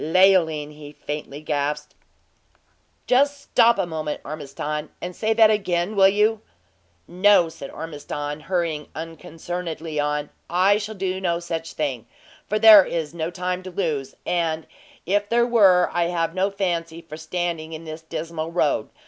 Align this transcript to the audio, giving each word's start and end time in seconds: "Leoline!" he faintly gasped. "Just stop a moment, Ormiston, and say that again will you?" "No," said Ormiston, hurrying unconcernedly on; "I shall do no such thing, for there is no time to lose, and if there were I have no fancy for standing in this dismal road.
"Leoline!" 0.03 0.71
he 0.71 0.91
faintly 0.93 1.41
gasped. 1.41 1.93
"Just 3.05 3.39
stop 3.39 3.77
a 3.77 3.85
moment, 3.85 4.19
Ormiston, 4.25 4.89
and 4.99 5.15
say 5.15 5.31
that 5.35 5.51
again 5.51 5.95
will 5.95 6.07
you?" 6.07 6.41
"No," 7.07 7.49
said 7.49 7.69
Ormiston, 7.69 8.39
hurrying 8.39 8.87
unconcernedly 8.95 9.99
on; 9.99 10.31
"I 10.49 10.79
shall 10.79 10.95
do 10.95 11.21
no 11.21 11.37
such 11.39 11.73
thing, 11.73 12.07
for 12.47 12.57
there 12.57 12.83
is 12.83 13.13
no 13.13 13.29
time 13.29 13.61
to 13.61 13.69
lose, 13.69 14.15
and 14.25 14.65
if 15.05 15.29
there 15.29 15.45
were 15.45 15.91
I 15.93 16.05
have 16.05 16.33
no 16.33 16.49
fancy 16.49 17.03
for 17.03 17.15
standing 17.15 17.73
in 17.73 17.83
this 17.83 18.01
dismal 18.01 18.51
road. 18.51 18.89